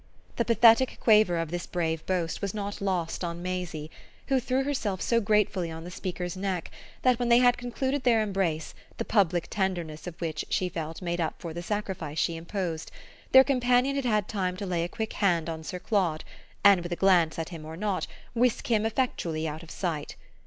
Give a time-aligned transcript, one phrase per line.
[0.37, 3.91] The pathetic quaver of this brave boast was not lost on Maisie,
[4.29, 6.71] who threw herself so gratefully on the speaker's neck
[7.03, 11.21] that, when they had concluded their embrace, the public tenderness of which, she felt, made
[11.21, 12.89] up for the sacrifice she imposed,
[13.31, 16.23] their companion had had time to lay a quick hand on Sir Claude
[16.63, 20.15] and, with a glance at him or not, whisk him effectually out of sight.